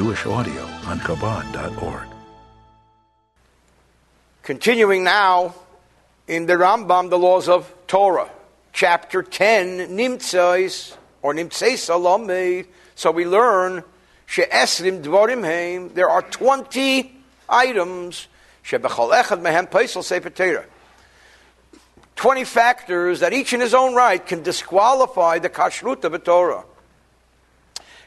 [0.00, 2.08] Jewish audio on Chabad.org.
[4.42, 5.54] Continuing now
[6.26, 8.30] in the Rambam, the laws of Torah,
[8.72, 12.66] chapter 10, Nimtzais, or Nimtzeis Alamed.
[12.94, 13.84] So we learn,
[14.24, 17.14] She'esrim Dvorim Heim, there are 20
[17.50, 18.26] items,
[18.62, 20.64] She'bechol Echad Mehem Paisel Sefer Torah.
[22.16, 26.64] 20 factors that each in his own right can disqualify the kashrut of a Torah.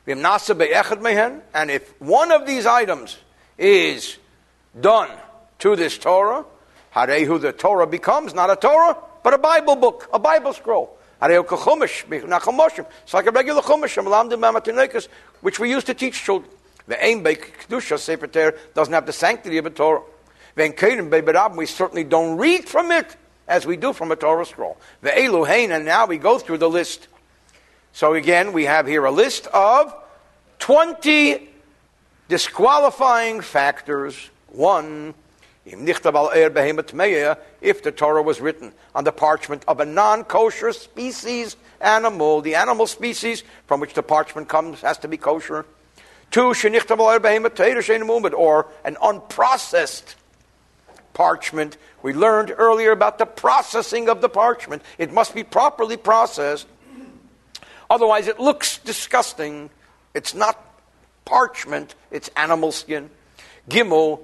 [0.06, 3.18] And if one of these items
[3.58, 4.18] is
[4.80, 5.10] done
[5.60, 6.46] to this Torah,
[6.94, 10.98] Harehu, the Torah becomes not a Torah, but a Bible book, a Bible scroll.
[11.22, 15.08] It's like a regular chumash,
[15.42, 16.52] which we used to teach children.
[16.86, 20.02] The aim by kedusha sefer Torah doesn't have the sanctity of a Torah.
[20.58, 23.16] We certainly don't read from it
[23.48, 24.78] as we do from a Torah scroll.
[25.02, 27.08] The Eluhain, and now we go through the list.
[27.94, 29.94] So again, we have here a list of
[30.58, 31.48] 20
[32.28, 34.32] disqualifying factors.
[34.48, 35.14] One,
[35.66, 42.42] er if the Torah was written on the parchment of a non kosher species animal,
[42.42, 45.64] the animal species from which the parchment comes has to be kosher.
[46.32, 46.56] Two, er
[48.34, 50.16] or an unprocessed
[51.14, 51.78] parchment.
[52.02, 54.82] We learned earlier about the processing of the parchment.
[54.98, 56.68] It must be properly processed.
[57.94, 59.70] Otherwise, it looks disgusting.
[60.16, 60.60] It's not
[61.26, 63.12] parchment, it's animal skin.
[63.70, 64.22] Gimel,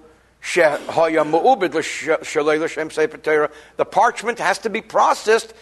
[3.78, 5.54] the parchment has to be processed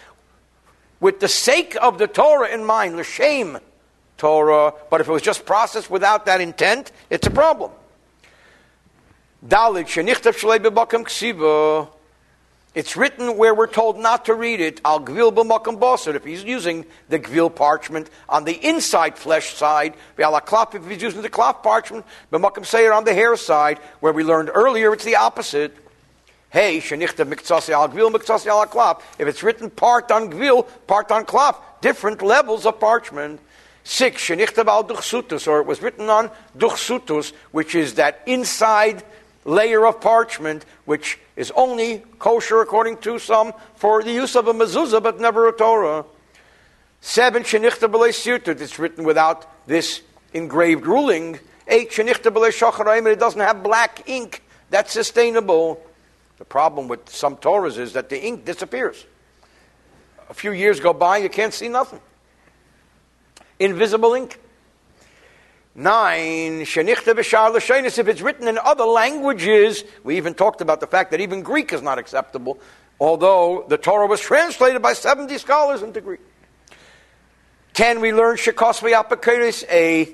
[1.02, 3.58] with the sake of the Torah in mind, shame
[4.18, 4.74] Torah.
[4.90, 7.72] But if it was just processed without that intent, it's a problem.
[9.46, 11.90] Dalit shenichtav shalei b'makam ksiva.
[12.78, 14.82] It's written where we're told not to read it.
[14.86, 16.14] Al gvil b'makam basar.
[16.14, 21.24] If he's using the gvil parchment on the inside flesh side, klaf if he's using
[21.24, 25.16] the klaf parchment, b'makam seir on the hair side, where we learned earlier it's the
[25.16, 25.76] opposite.
[26.52, 29.02] Hey, shenichtav miktsasi al gvil miktsasi al klaf.
[29.18, 33.40] If it's written part on gvil, part on klaf, different levels of parchment.
[33.86, 39.04] Six, shenichtav al duchsutus, or it was written on duchsutus, which is that inside
[39.48, 44.54] layer of parchment, which is only kosher according to some for the use of a
[44.54, 46.06] mezuzah, but never a Torah.
[47.02, 50.02] Seven, shenichta b'lei it's written without this
[50.34, 51.40] engraved ruling.
[51.68, 54.44] Eight, shenichta b'lei it doesn't have black ink.
[54.70, 55.82] That's sustainable.
[56.38, 59.06] The problem with some Torahs is that the ink disappears.
[60.30, 62.02] A few years go by, you can't see nothing.
[63.60, 64.40] Invisible ink.
[65.80, 70.88] Nine, Shenichta B'Shar L'Shenis, if it's written in other languages, we even talked about the
[70.88, 72.58] fact that even Greek is not acceptable,
[73.00, 76.22] although the Torah was translated by 70 scholars into Greek.
[77.76, 80.12] Ten, we learn Shekosvi Apakiris, a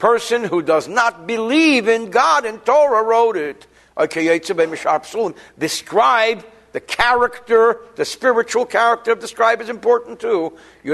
[0.00, 3.68] person who does not believe in God and Torah wrote it.
[3.96, 10.58] The scribe the character, the spiritual character of the scribe is important too.
[10.82, 10.90] He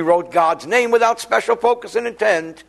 [0.00, 2.64] wrote God's name without special focus and intent.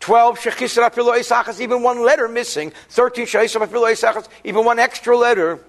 [0.00, 2.72] 12, even one letter missing.
[2.88, 3.26] 13,
[4.42, 5.60] even one extra letter.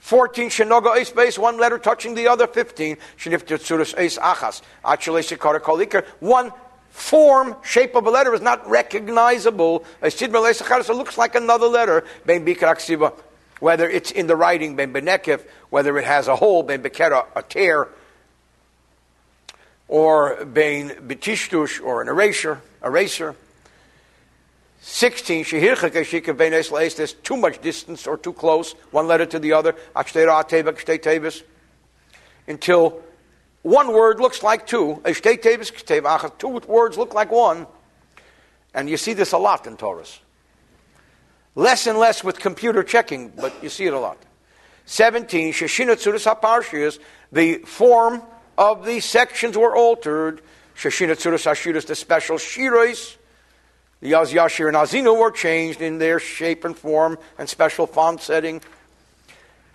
[0.00, 2.48] 14, shenoga eis base, one letter touching the other.
[2.48, 2.96] 15,
[6.18, 6.52] one
[6.90, 9.84] form, shape of a letter is not recognizable.
[10.02, 12.04] It looks like another letter.
[13.60, 17.42] Whether it's in the writing, ben benekif, whether it has a hole, ben bekera, a
[17.42, 17.88] tear,
[19.86, 23.34] or ben betishtush, or an erasure, eraser.
[24.82, 29.74] 16, there's too much distance or too close, one letter to the other,
[32.48, 33.02] until
[33.62, 35.02] one word looks like two.
[35.04, 37.66] Two words look like one.
[38.74, 40.18] And you see this a lot in Torahs.
[41.54, 44.18] Less and less with computer checking, but you see it a lot.
[44.86, 46.98] 17, Sheshina Tzuras HaParshias,
[47.32, 48.22] the form
[48.56, 50.40] of the sections were altered.
[50.76, 53.16] Sheshina Tzuras HaShiras, the special Shirais,
[54.00, 58.22] the Yaz Yashir and Azinu were changed in their shape and form and special font
[58.22, 58.62] setting.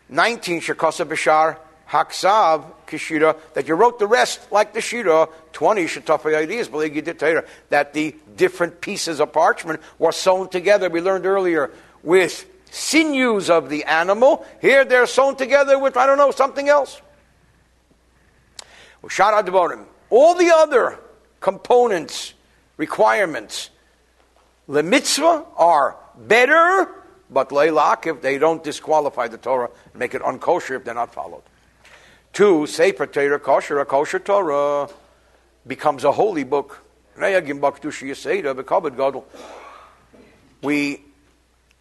[0.10, 1.58] 19, Shekosa Bashar
[1.90, 7.02] Haksav Kishira, that you wrote the rest like the Shira, 20 Shatafa ideas, believe you
[7.02, 11.72] did teller that the different pieces of parchment were sewn together, we learned earlier,
[12.04, 14.46] with sinews of the animal.
[14.62, 17.02] Here they're sewn together with, I don't know, something else.
[20.10, 21.00] All the other
[21.40, 22.34] components,
[22.78, 23.70] requirements,
[24.68, 26.90] the mitzvah are better,
[27.30, 31.14] but leilak if they don't disqualify the Torah and make it unkosher if they're not
[31.14, 31.44] followed.
[32.36, 34.90] Two, Sefer Torah, kosher, kosher Torah
[35.66, 36.84] becomes a holy book.
[40.62, 41.02] We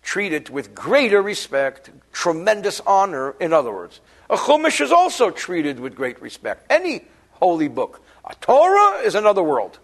[0.05, 4.01] treat it with greater respect, tremendous honor, in other words.
[4.31, 6.71] A Chumash is also treated with great respect.
[6.71, 8.01] Any holy book.
[8.25, 9.81] A Torah is another world.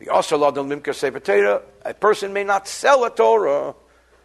[0.00, 3.74] The A person may not sell a Torah.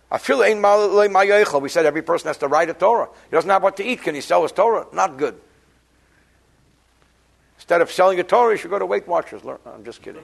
[0.09, 3.09] We said every person has to write a Torah.
[3.30, 4.01] He doesn't have what to eat.
[4.01, 4.88] Can he sell his Torah?
[4.94, 5.39] Not good.
[7.57, 9.42] Instead of selling a Torah, you should go to Weight Watchers.
[9.65, 10.24] I'm just kidding.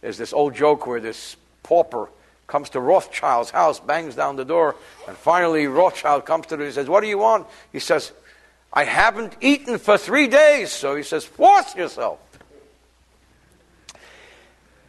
[0.00, 2.10] There's this old joke where this pauper
[2.46, 4.76] comes to Rothschild's house, bangs down the door,
[5.06, 7.46] and finally Rothschild comes to him and says, What do you want?
[7.72, 8.12] He says,
[8.72, 10.70] I haven't eaten for three days.
[10.70, 12.18] So he says, Force yourself.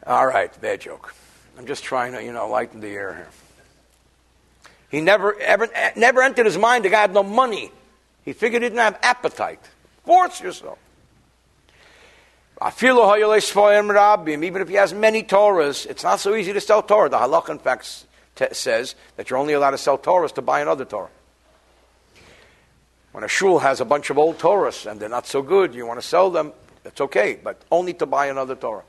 [0.05, 1.13] All right, bad joke.
[1.59, 3.27] I'm just trying to, you know, lighten the air here.
[4.89, 5.67] He never, ever,
[5.97, 7.69] never entered his mind the guy had no money.
[8.23, 9.59] He figured he didn't have appetite.
[10.05, 10.79] Force yourself.
[12.61, 17.09] Even if he has many Torahs, it's not so easy to sell Torah.
[17.09, 18.05] The halach, in fact,
[18.35, 21.09] t- says that you're only allowed to sell Torahs to buy another Torah.
[23.11, 25.85] When a shul has a bunch of old Torahs and they're not so good, you
[25.85, 26.53] want to sell them,
[26.85, 28.83] it's okay, but only to buy another Torah.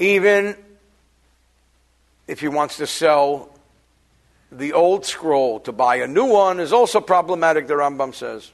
[0.00, 0.56] Even
[2.26, 3.50] if he wants to sell
[4.50, 8.50] the old scroll to buy a new one is also problematic, the Rambam says.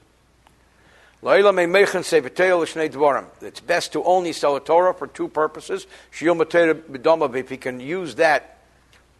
[3.41, 5.87] It's best to only sell a Torah for two purposes.
[6.11, 8.57] If he can use that,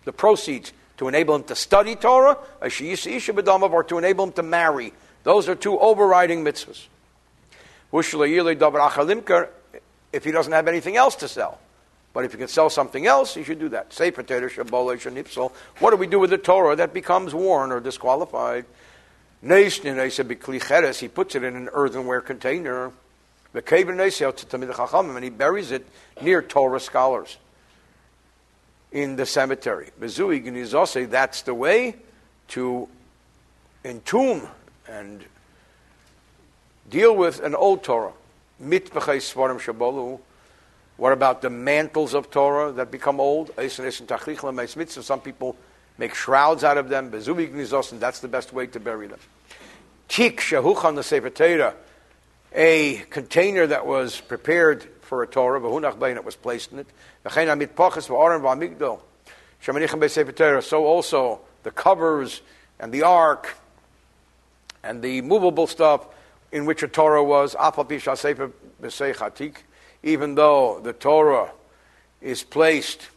[0.03, 4.93] the proceeds, to enable him to study Torah, or to enable him to marry.
[5.23, 6.87] Those are two overriding mitzvahs.
[10.13, 11.59] If he doesn't have anything else to sell.
[12.17, 13.93] But if you can sell something else, you should do that.
[13.93, 15.51] Say potato, shabola, shanipsel.
[15.77, 18.65] What do we do with the Torah that becomes worn or disqualified?
[19.39, 19.47] He
[21.07, 22.91] puts it in an earthenware container.
[23.53, 25.85] And he buries it
[26.19, 27.37] near Torah scholars
[28.91, 29.91] in the cemetery.
[29.99, 31.95] That's the way
[32.47, 32.89] to
[33.85, 34.47] entomb
[34.89, 35.23] and
[36.89, 38.13] deal with an old Torah.
[40.97, 43.51] What about the mantles of Torah that become old?
[43.69, 45.55] Some people
[45.97, 47.13] make shrouds out of them.
[47.13, 49.19] And that's the best way to bury them.
[50.07, 51.73] Tik shahuchan the Sefer
[52.53, 56.87] a container that was prepared for a Torah, v'hunach it was placed in it.
[60.63, 62.41] So also the covers
[62.79, 63.55] and the ark
[64.83, 66.07] and the movable stuff
[66.51, 67.55] in which a Torah was,
[70.07, 71.51] even though the Torah
[72.21, 73.09] is placed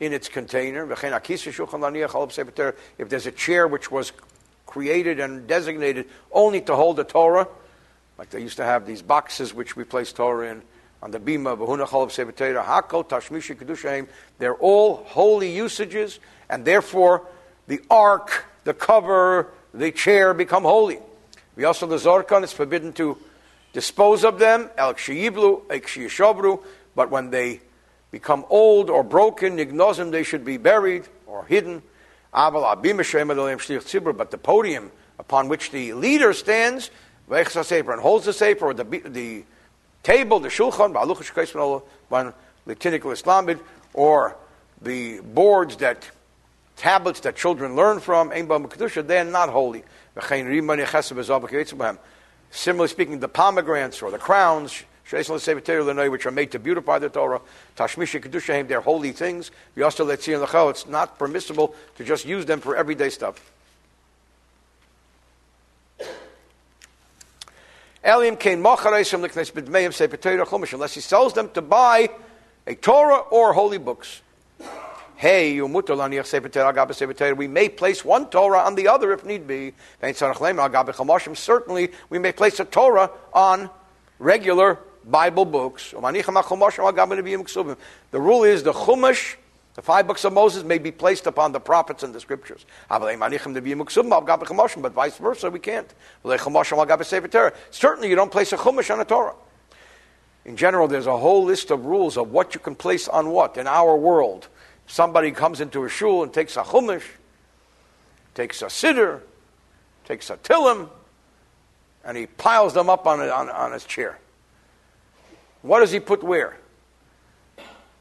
[0.00, 0.92] in its container.
[0.92, 4.12] If there's a chair which was
[4.66, 7.46] created and designated only to hold the Torah,
[8.18, 10.62] like they used to have these boxes which we place Torah in
[11.02, 11.56] on the bima,
[14.38, 16.18] they're all holy usages,
[16.50, 17.22] and therefore
[17.68, 20.98] the ark, the cover, the chair become holy.
[21.54, 23.18] We also the Zorkan is forbidden to
[23.74, 24.94] dispose of them, el
[26.94, 27.60] but when they
[28.10, 31.82] become old or broken, they should be buried or hidden.
[32.32, 32.62] But
[34.30, 36.90] the podium upon which the leader stands,
[37.28, 39.44] and holds the sefer, or the, the
[40.02, 40.92] table, the shulchan,
[43.92, 44.36] or
[44.82, 46.10] the boards that
[46.76, 49.82] tablets that children learn from, they're not holy.
[52.56, 55.28] Similarly speaking, the pomegranates or the crowns, which
[56.24, 57.40] are made to beautify the Torah,
[57.76, 59.50] Tashmisha Kedushahim, they're holy things.
[59.76, 63.50] It's not permissible to just use them for everyday stuff.
[68.04, 68.38] Unless
[70.94, 72.08] he sells them to buy
[72.68, 74.22] a Torah or holy books.
[75.16, 79.72] Hey, you we may place one Torah on the other if need be.
[81.34, 83.70] Certainly, we may place a Torah on
[84.18, 85.92] regular Bible books.
[85.92, 86.00] The
[88.12, 89.36] rule is the Chumash,
[89.74, 92.66] the five books of Moses, may be placed upon the prophets and the scriptures.
[92.90, 93.00] But
[94.92, 95.94] vice versa, we can't.
[97.70, 99.34] Certainly, you don't place a Chumash on a Torah.
[100.44, 103.56] In general, there's a whole list of rules of what you can place on what
[103.56, 104.48] in our world
[104.86, 107.04] somebody comes into a shul and takes a chumash,
[108.34, 109.20] takes a siddur,
[110.04, 110.88] takes a tillim,
[112.04, 114.18] and he piles them up on, on, on his chair.
[115.62, 116.58] What does he put where?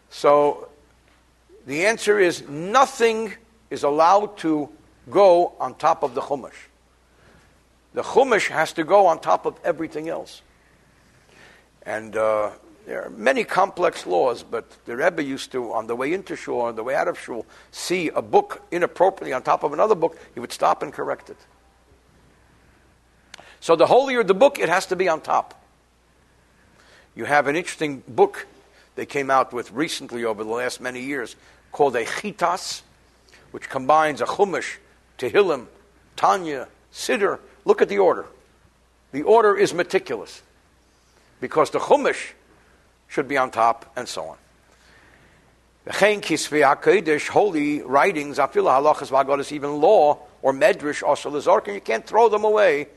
[0.09, 0.67] So
[1.65, 3.33] the answer is nothing
[3.69, 4.69] is allowed to
[5.09, 6.67] go on top of the Chumash.
[7.93, 10.41] The Chumash has to go on top of everything else.
[11.85, 12.51] And uh,
[12.85, 16.61] there are many complex laws, but the Rebbe used to, on the way into shul,
[16.61, 20.17] on the way out of shul, see a book inappropriately on top of another book,
[20.33, 21.37] he would stop and correct it.
[23.61, 25.63] So the holier the book, it has to be on top.
[27.15, 28.47] You have an interesting book
[28.95, 31.35] they came out with recently over the last many years
[31.71, 32.81] called a Chitas,
[33.51, 34.77] which combines a Chumash,
[35.17, 35.67] Tehillim,
[36.15, 37.39] Tanya, Siddur.
[37.65, 38.25] Look at the order.
[39.13, 40.41] The order is meticulous
[41.39, 42.33] because the Chumash
[43.13, 44.37] should be on top, and so on.
[45.85, 52.87] Holy writings, halachas v'agodas, even law or medrash also lezorkin, you can't throw them away.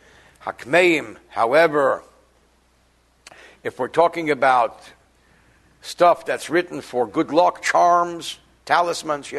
[0.42, 2.02] Hakmeim, however,
[3.62, 4.80] if we're talking about
[5.82, 9.30] stuff that's written for good luck, charms, talismans,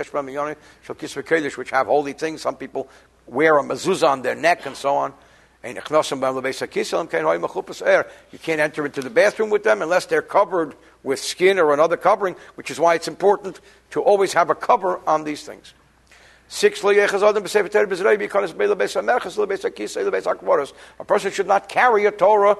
[1.58, 2.88] which have holy things, some people
[3.26, 5.12] wear a mezuzah on their neck and so on.
[8.32, 11.98] You can't enter into the bathroom with them unless they're covered with skin or another
[11.98, 13.60] covering, which is why it's important
[13.92, 15.74] to always have a cover on these things.
[16.50, 16.64] A
[21.06, 22.58] person should not carry a Torah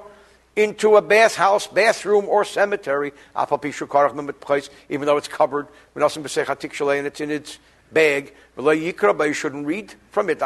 [0.56, 7.58] into a bathhouse, bathroom, or cemetery, even though it's covered, and it's in its
[7.92, 8.34] bag.
[8.56, 8.92] You
[9.32, 10.38] shouldn't read from it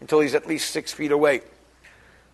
[0.00, 1.42] until he's at least six feet away.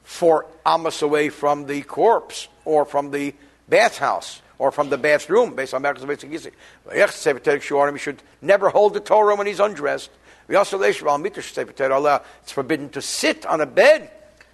[0.02, 3.34] Four amas away from the corpse or from the
[3.68, 9.60] bathhouse or from the bathroom, based on He should never hold the Torah when he's
[9.60, 10.10] undressed.
[10.48, 14.10] It's forbidden to sit on a bed.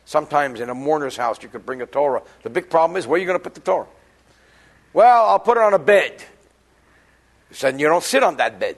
[0.07, 2.23] Sometimes in a mourner's house, you could bring a Torah.
[2.43, 3.87] The big problem is where are you going to put the Torah?
[4.93, 6.23] Well, I'll put it on a bed.
[7.53, 8.77] Said, you don't sit on that bed.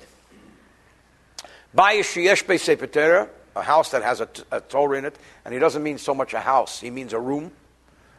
[3.55, 6.33] A house that has a, a Torah in it, and he doesn't mean so much
[6.33, 7.53] a house, he means a room.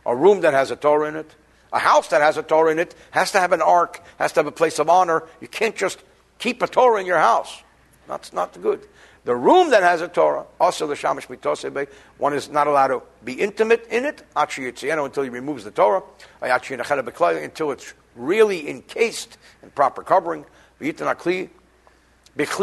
[0.05, 1.33] A room that has a Torah in it.
[1.71, 4.39] A house that has a Torah in it has to have an ark, has to
[4.39, 5.23] have a place of honor.
[5.41, 6.03] You can't just
[6.37, 7.63] keep a Torah in your house.
[8.07, 8.87] That's not good.
[9.25, 13.01] The room that has a Torah, also the Shamash Mitosebe, one is not allowed to
[13.23, 16.03] be intimate in it, until he removes the Torah,
[16.41, 20.45] until it's really encased in proper covering.
[20.81, 21.49] Bechli,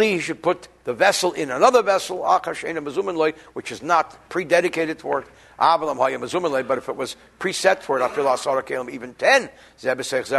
[0.02, 2.26] he should put the vessel in another vessel,
[3.52, 5.26] which is not pre-dedicated for it.
[5.59, 9.49] But if it was preset for it, even ten,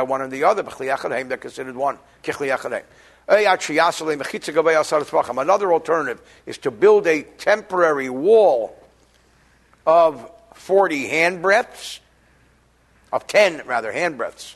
[0.08, 1.98] one and the other, they're considered one.
[5.38, 8.76] Another alternative is to build a temporary wall
[9.86, 12.00] of 40 handbreadths,
[13.14, 14.56] of 10 rather handbreadths.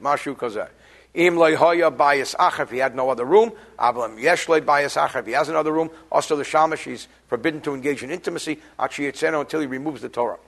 [0.00, 0.68] mashu kozeh.
[1.14, 5.26] Im hoya bayis acher, if he had no other room, avlam yeshle bayis acher, if
[5.26, 9.66] he has another room, also the shamash, he's forbidden to engage in intimacy, until he
[9.66, 10.38] removes the Torah.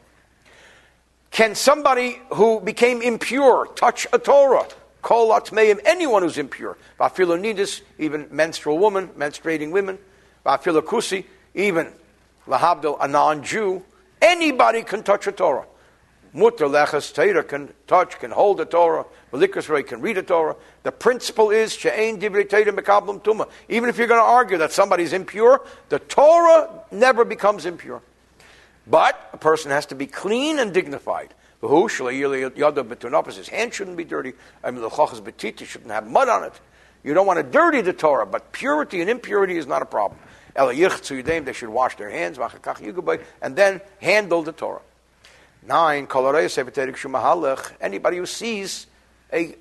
[1.31, 4.67] Can somebody who became impure touch a Torah?
[5.03, 6.79] Kol atmeim, anyone who's impure.
[6.99, 9.99] Vafilonidis, even menstrual woman, menstruating women.
[10.47, 11.93] Vafilokusi, even
[12.47, 13.83] lahabdil, a non-Jew.
[14.23, 15.67] Anybody can touch a Torah.
[16.35, 19.05] Mutter lechas Torah can touch, can hold the Torah.
[19.33, 20.57] Malikasrei can read a Torah.
[20.83, 23.49] The principle is she'ein divrei Torah mekablam tuma.
[23.69, 28.03] Even if you're going to argue that somebody's impure, the Torah never becomes impure.
[28.85, 31.33] But a person has to be clean and dignified.
[31.63, 31.71] His
[33.49, 34.33] hand shouldn't be dirty.
[34.63, 34.91] I mean, the
[35.65, 36.53] shouldn't have mud on it.
[37.05, 40.19] You don't want to dirty the Torah, but purity and impurity is not a problem.
[40.57, 42.39] They should wash their hands,
[43.41, 44.83] and then handle the Torah.
[45.67, 46.07] Nine,
[47.81, 48.87] anybody who sees
[49.33, 49.57] a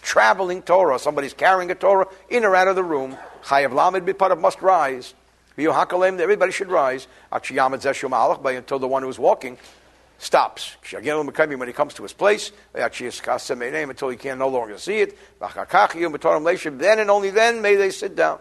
[0.00, 4.40] traveling Torah, somebody's carrying a Torah in or out of the room, chayav lamed of
[4.40, 5.12] must rise.
[5.58, 9.58] Everybody should rise until the one who is walking
[10.18, 10.76] stops.
[10.90, 15.18] When he comes to his place, until he can no longer see it.
[15.38, 18.38] Then and only then may they sit down.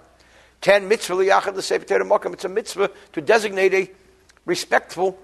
[0.61, 3.91] Ten mitzvah It's a mitzvah to designate a
[4.45, 5.19] respectful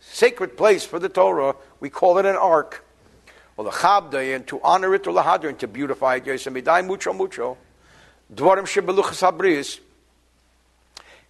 [0.00, 1.56] sacred place for the Torah.
[1.80, 2.84] We call it an ark.
[3.56, 6.24] Or the chabda, and to honor it, or lahadr, and to beautify it.
[6.24, 7.58] Yosemidai mucho mucho.
[8.34, 9.78] Dvarim shebeluchas habris.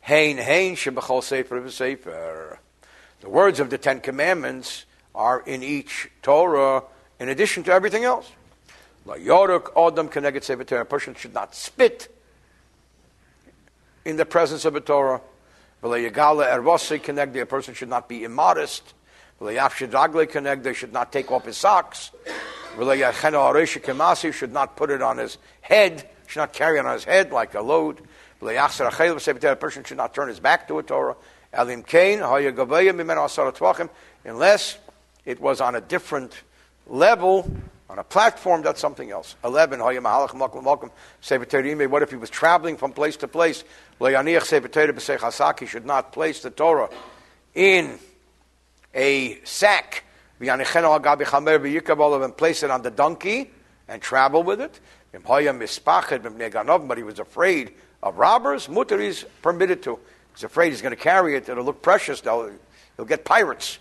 [0.02, 2.60] Hein hein shebechol sefer sefer.
[3.20, 6.82] The words of the Ten Commandments are in each Torah
[7.18, 8.30] in addition to everything else.
[9.04, 10.80] La yoruk odam keneged sefer.
[10.80, 12.08] A person should not spit
[14.04, 15.20] in the presence of a Torah.
[15.82, 18.94] A person should not be immodest.
[19.40, 20.62] Keneged.
[20.62, 22.10] They should not take off his socks.
[22.76, 26.08] Should not put it on his head.
[26.26, 28.00] Should not carry it on his head like a load.
[28.40, 31.16] A person should not turn his back to a Torah.
[34.24, 34.78] Unless
[35.24, 36.42] it was on a different
[36.86, 37.50] level
[37.92, 39.36] on a platform, that's something else.
[39.44, 40.02] 11, what
[42.02, 43.64] if he was traveling from place to place?
[44.00, 44.06] He
[45.66, 46.88] should not place the Torah
[47.54, 47.98] in
[48.94, 50.04] a sack
[50.40, 50.62] and
[52.36, 53.50] place it on the donkey
[53.86, 54.80] and travel with it.
[55.12, 58.70] But he was afraid of robbers.
[58.70, 59.98] Mutter is permitted to.
[60.34, 61.46] He's afraid he's going to carry it.
[61.46, 62.22] It'll look precious.
[62.22, 62.50] They'll,
[62.96, 63.78] he'll get pirates.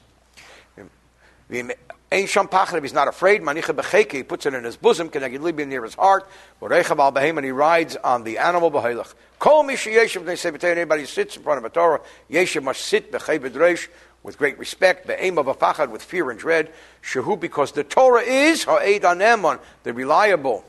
[2.14, 5.56] Ein sham pachad, he's not afraid, manicha becheke, he puts it in his bosom, keneged
[5.56, 6.28] be near his heart,
[6.62, 9.14] v'reichav al behem, and he rides on the animal b'hailach.
[9.40, 13.14] Kol mi sheyeshiv, they say, anybody sits in front of a Torah, yeshiv must sit
[13.14, 13.88] b'chei b'dreish,
[14.24, 18.24] with great respect, be'em of a pachad, with fear and dread, shehu, because the Torah
[18.24, 20.66] is ha'ed anemon, the reliable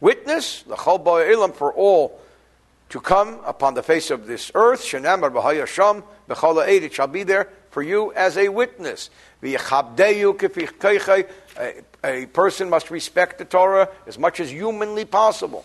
[0.00, 2.20] witness, the chol ilam for all
[2.88, 7.22] to come upon the face of this earth, shenamar b'hayasham, b'chol ha'ed, it shall be
[7.22, 9.10] there for you as a witness.
[12.02, 15.64] A, person must respect the Torah as much as humanly possible.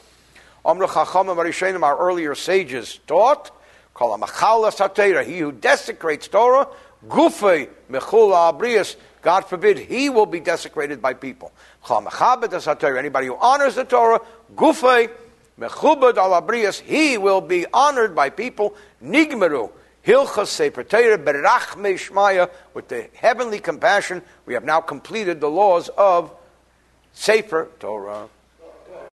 [0.64, 3.52] Our earlier sages taught,
[3.98, 6.68] he who desecrates Torah,
[7.08, 11.52] gufei mechula abrius, God forbid, he will be desecrated by people.
[11.90, 14.22] Anybody who honors the Torah,
[16.86, 18.76] he will be honored by people.
[19.04, 19.72] Nigmeru,
[20.06, 25.90] Hilchas Sefer Torah Berachme Shmaya, with the heavenly compassion, we have now completed the laws
[25.98, 26.32] of
[27.14, 28.30] Sefer Torah.